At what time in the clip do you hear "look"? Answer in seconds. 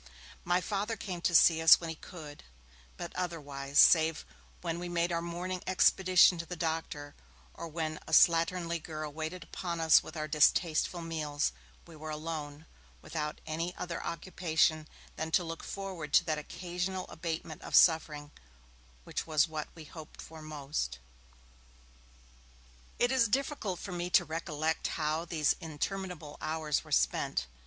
15.43-15.61